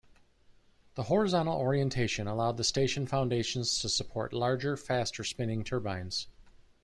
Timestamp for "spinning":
5.23-5.63